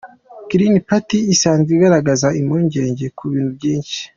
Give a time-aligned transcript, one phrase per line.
[0.49, 3.97] Green Party isanzwe igaragaza impungenge ku bintu byinshi.